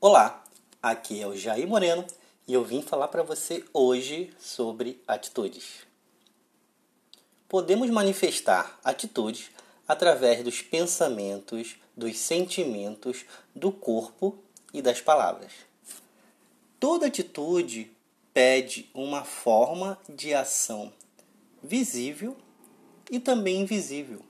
Olá, 0.00 0.44
aqui 0.80 1.20
é 1.20 1.26
o 1.26 1.36
Jair 1.36 1.66
Moreno 1.66 2.06
e 2.46 2.54
eu 2.54 2.62
vim 2.62 2.80
falar 2.80 3.08
para 3.08 3.24
você 3.24 3.64
hoje 3.74 4.32
sobre 4.38 5.02
atitudes. 5.08 5.84
Podemos 7.48 7.90
manifestar 7.90 8.78
atitudes 8.84 9.50
através 9.88 10.44
dos 10.44 10.62
pensamentos, 10.62 11.74
dos 11.96 12.16
sentimentos, 12.16 13.24
do 13.52 13.72
corpo 13.72 14.38
e 14.72 14.80
das 14.80 15.00
palavras. 15.00 15.50
Toda 16.78 17.08
atitude 17.08 17.90
pede 18.32 18.88
uma 18.94 19.24
forma 19.24 19.98
de 20.08 20.32
ação 20.32 20.92
visível 21.60 22.36
e 23.10 23.18
também 23.18 23.62
invisível. 23.62 24.20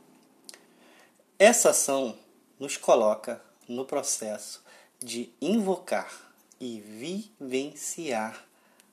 Essa 1.38 1.70
ação 1.70 2.18
nos 2.58 2.78
coloca 2.78 3.42
no 3.68 3.84
processo 3.84 4.66
de 4.98 5.30
invocar 5.40 6.32
e 6.60 6.80
vivenciar 6.80 8.46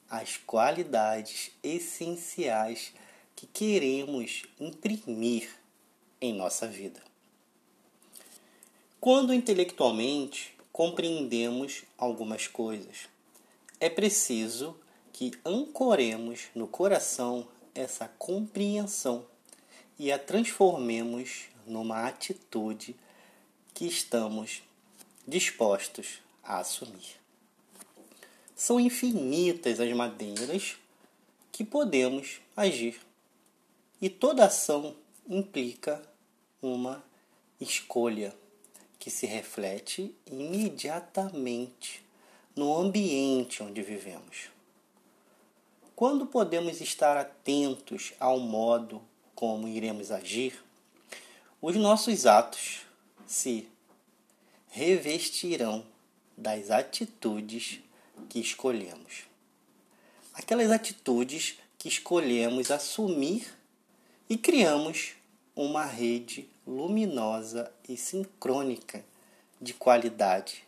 as 0.10 0.38
qualidades 0.38 1.52
essenciais 1.64 2.94
que 3.36 3.48
queremos 3.48 4.44
imprimir 4.60 5.50
em 6.22 6.34
nossa 6.34 6.68
vida. 6.68 7.02
Quando 9.00 9.34
intelectualmente 9.34 10.56
compreendemos 10.72 11.84
algumas 11.98 12.48
coisas, 12.48 13.10
é 13.80 13.90
preciso 13.90 14.78
que 15.12 15.32
ancoremos 15.46 16.48
no 16.54 16.68
coração 16.68 17.48
essa 17.74 18.08
compreensão 18.18 19.26
e 19.98 20.12
a 20.12 20.20
transformemos 20.20 21.46
numa 21.66 22.08
atitude 22.08 22.96
que 23.74 23.86
estamos 23.86 24.62
dispostos 25.28 26.20
a 26.44 26.60
assumir. 26.60 27.16
São 28.56 28.80
infinitas 28.80 29.80
as 29.80 29.92
maneiras 29.94 30.78
que 31.52 31.64
podemos 31.64 32.40
agir, 32.56 33.00
e 34.02 34.10
toda 34.10 34.46
ação 34.46 34.96
implica 35.28 36.02
uma 36.62 37.04
escolha 37.60 38.36
que 39.00 39.10
se 39.10 39.26
reflete 39.26 40.14
imediatamente 40.26 42.04
no 42.56 42.78
ambiente 42.78 43.62
onde 43.62 43.82
vivemos. 43.82 44.50
Quando 45.96 46.26
podemos 46.26 46.82
estar 46.82 47.16
atentos 47.16 48.14
ao 48.20 48.40
modo 48.40 49.02
como 49.34 49.68
iremos 49.68 50.12
agir, 50.12 50.62
os 51.62 51.76
nossos 51.76 52.26
atos 52.26 52.82
se 53.26 53.68
revestirão 54.76 55.86
das 56.36 56.70
atitudes 56.70 57.80
que 58.28 58.42
escolhemos. 58.42 59.24
Aquelas 60.34 60.70
atitudes 60.70 61.58
que 61.78 61.88
escolhemos 61.88 62.70
assumir 62.70 63.58
e 64.30 64.38
criamos 64.38 65.14
uma 65.56 65.86
rede 65.86 66.50
luminosa 66.68 67.72
e 67.88 67.96
sincrônica 67.96 69.02
de 69.62 69.74
qualidade 69.74 70.68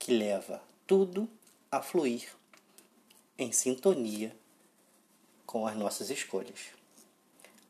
que 0.00 0.10
leva 0.10 0.60
tudo 0.84 1.28
a 1.70 1.80
fluir 1.80 2.26
em 3.38 3.52
sintonia 3.52 4.36
com 5.46 5.64
as 5.64 5.76
nossas 5.76 6.10
escolhas. 6.10 6.58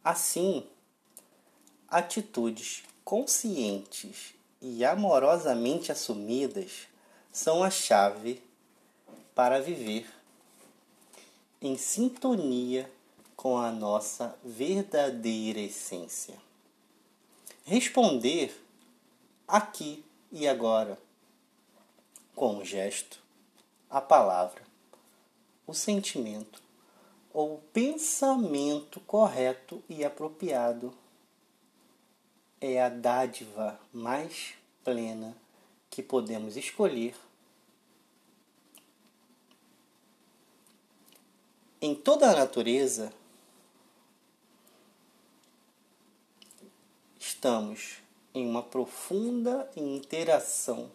Assim, 0.02 0.66
atitudes 1.90 2.84
conscientes 3.04 4.33
e 4.66 4.82
amorosamente 4.82 5.92
assumidas 5.92 6.88
são 7.30 7.62
a 7.62 7.68
chave 7.68 8.42
para 9.34 9.60
viver 9.60 10.10
em 11.60 11.76
sintonia 11.76 12.90
com 13.36 13.58
a 13.58 13.70
nossa 13.70 14.34
verdadeira 14.42 15.60
essência. 15.60 16.38
Responder 17.66 18.58
aqui 19.46 20.02
e 20.32 20.48
agora, 20.48 20.98
com 22.34 22.56
o 22.56 22.64
gesto, 22.64 23.20
a 23.90 24.00
palavra, 24.00 24.62
o 25.66 25.74
sentimento 25.74 26.62
ou 27.34 27.58
pensamento 27.70 28.98
correto 29.00 29.84
e 29.90 30.02
apropriado 30.02 30.94
é 32.66 32.80
a 32.80 32.88
dádiva 32.88 33.78
mais 33.92 34.54
plena 34.84 35.34
que 35.90 36.02
podemos 36.02 36.56
escolher. 36.56 37.16
Em 41.80 41.94
toda 41.94 42.30
a 42.30 42.36
natureza, 42.36 43.12
estamos 47.18 47.98
em 48.34 48.46
uma 48.46 48.62
profunda 48.62 49.70
interação 49.76 50.90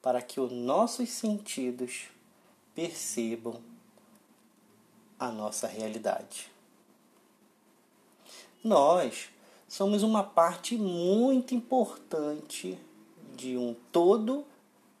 para 0.00 0.22
que 0.22 0.40
os 0.40 0.52
nossos 0.52 1.10
sentidos 1.10 2.08
percebam 2.74 3.60
a 5.18 5.30
nossa 5.30 5.66
realidade. 5.66 6.50
Nós 8.62 9.30
somos 9.68 10.02
uma 10.02 10.22
parte 10.22 10.76
muito 10.76 11.54
importante 11.54 12.78
de 13.38 13.56
um 13.56 13.72
todo 13.92 14.44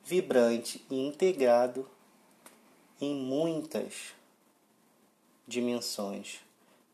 vibrante 0.04 0.80
e 0.88 0.94
integrado 0.94 1.90
em 3.00 3.12
muitas 3.12 4.14
dimensões 5.44 6.38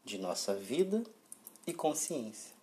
de 0.03 0.17
nossa 0.17 0.55
vida 0.55 1.05
e 1.67 1.75
consciência. 1.75 2.55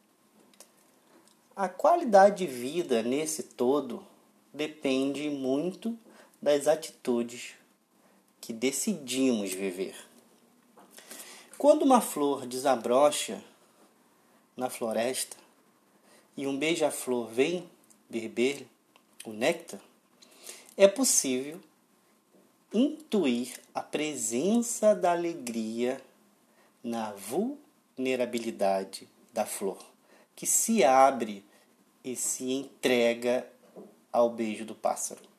A 1.56 1.70
qualidade 1.70 2.44
de 2.44 2.52
vida 2.52 3.04
nesse 3.04 3.44
todo 3.44 4.04
depende 4.52 5.30
muito 5.30 5.96
das 6.42 6.68
atitudes 6.68 7.54
que 8.40 8.52
decidimos 8.52 9.54
viver. 9.54 9.96
Quando 11.56 11.84
uma 11.84 12.02
flor 12.02 12.48
desabrocha 12.48 13.44
na 14.58 14.72
floresta 14.72 15.38
e 16.36 16.48
um 16.48 16.58
beija-flor 16.58 17.28
vem 17.28 17.70
beber 18.12 18.68
o 19.26 19.32
néctar, 19.32 19.80
é 20.76 20.88
possível 20.88 21.60
intuir 22.74 23.60
a 23.74 23.82
presença 23.82 24.94
da 24.94 25.12
alegria 25.12 26.02
na 26.84 27.14
vulnerabilidade 27.14 29.08
da 29.34 29.46
flor, 29.46 29.78
que 30.36 30.46
se 30.46 30.84
abre 30.84 31.46
e 32.04 32.16
se 32.16 32.52
entrega 32.52 33.48
ao 34.12 34.30
beijo 34.30 34.66
do 34.66 34.76
pássaro. 34.76 35.32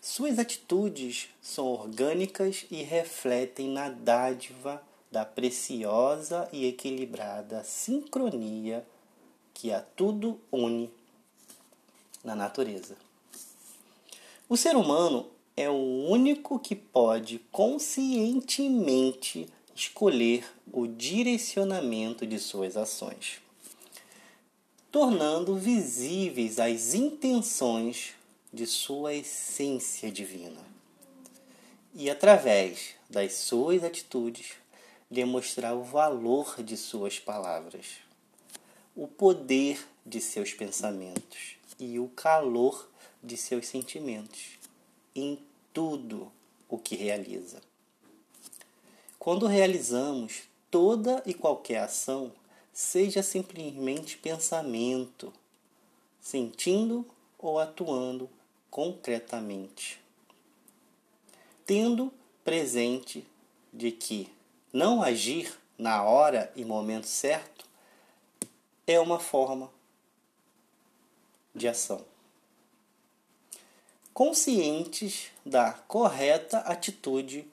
Suas 0.00 0.38
atitudes 0.38 1.28
são 1.40 1.66
orgânicas 1.66 2.66
e 2.70 2.82
refletem 2.82 3.68
na 3.68 3.88
dádiva 3.88 4.82
da 5.10 5.24
preciosa 5.24 6.48
e 6.52 6.66
equilibrada 6.66 7.64
sincronia 7.64 8.86
que 9.54 9.72
a 9.72 9.80
tudo 9.80 10.40
une 10.52 10.90
na 12.28 12.36
natureza. 12.36 12.94
O 14.48 14.56
ser 14.56 14.76
humano 14.76 15.26
é 15.56 15.70
o 15.70 16.06
único 16.08 16.58
que 16.58 16.76
pode 16.76 17.38
conscientemente 17.50 19.48
escolher 19.74 20.46
o 20.70 20.86
direcionamento 20.86 22.26
de 22.26 22.38
suas 22.38 22.76
ações, 22.76 23.40
tornando 24.92 25.56
visíveis 25.56 26.58
as 26.58 26.92
intenções 26.92 28.12
de 28.52 28.66
sua 28.66 29.14
essência 29.14 30.12
divina. 30.12 30.60
E 31.94 32.10
através 32.10 32.90
das 33.08 33.32
suas 33.34 33.82
atitudes, 33.82 34.52
demonstrar 35.10 35.74
o 35.74 35.82
valor 35.82 36.62
de 36.62 36.76
suas 36.76 37.18
palavras, 37.18 37.86
o 38.94 39.08
poder 39.08 39.82
de 40.04 40.20
seus 40.20 40.52
pensamentos 40.52 41.57
e 41.78 41.98
o 41.98 42.08
calor 42.08 42.88
de 43.22 43.36
seus 43.36 43.66
sentimentos 43.66 44.58
em 45.14 45.38
tudo 45.72 46.30
o 46.68 46.78
que 46.78 46.96
realiza. 46.96 47.60
Quando 49.18 49.46
realizamos 49.46 50.42
toda 50.70 51.22
e 51.26 51.34
qualquer 51.34 51.80
ação, 51.80 52.32
seja 52.72 53.22
simplesmente 53.22 54.16
pensamento, 54.18 55.32
sentindo 56.20 57.04
ou 57.38 57.58
atuando 57.58 58.28
concretamente, 58.70 60.00
tendo 61.66 62.12
presente 62.44 63.26
de 63.72 63.90
que 63.90 64.32
não 64.72 65.02
agir 65.02 65.58
na 65.76 66.02
hora 66.02 66.52
e 66.54 66.64
momento 66.64 67.06
certo 67.06 67.64
é 68.86 68.98
uma 68.98 69.18
forma 69.18 69.70
de 71.58 71.68
ação. 71.68 72.06
conscientes 74.14 75.30
da 75.46 75.72
correta 75.72 76.58
atitude 76.58 77.46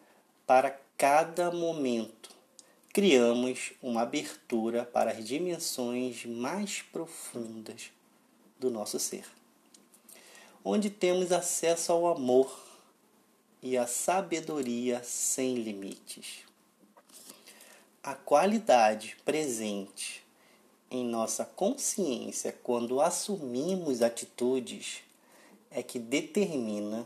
para 0.48 0.80
cada 0.98 1.52
momento. 1.52 2.32
Criamos 2.92 3.74
uma 3.84 4.02
abertura 4.02 4.84
para 4.84 5.12
as 5.12 5.24
dimensões 5.24 6.26
mais 6.26 6.82
profundas 6.82 7.92
do 8.60 8.72
nosso 8.72 8.98
ser, 8.98 9.26
onde 10.64 10.90
temos 10.90 11.32
acesso 11.32 11.92
ao 11.92 12.08
amor 12.08 12.66
e 13.62 13.78
à 13.78 13.86
sabedoria 13.86 15.04
sem 15.04 15.54
limites. 15.56 16.46
A 18.02 18.16
qualidade 18.16 19.18
presente 19.24 20.25
em 20.90 21.06
nossa 21.06 21.46
consciência 21.46 22.52
quando 22.64 23.02
assumimos 23.02 24.02
atitudes 24.02 25.04
é 25.72 25.82
que 25.84 26.00
determina 26.00 27.06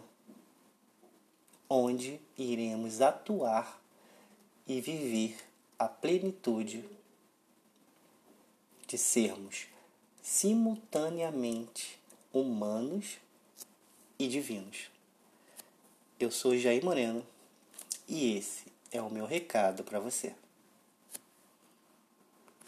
onde 1.70 2.20
iremos 2.38 3.02
atuar 3.02 3.82
e 4.68 4.82
viver 4.82 5.38
a 5.78 5.88
plenitude 5.88 6.84
de 8.88 8.98
sermos 8.98 9.68
simultaneamente 10.22 12.00
humanos 12.34 13.18
e 14.18 14.28
divinos. 14.28 14.90
Eu 16.20 16.30
sou 16.30 16.58
Jair 16.58 16.84
Moreno 16.84 17.26
e 18.08 18.36
esse 18.36 18.66
é 18.92 19.02
o 19.02 19.10
meu 19.10 19.26
recado 19.26 19.84
para 19.84 20.00
você. 20.00 20.36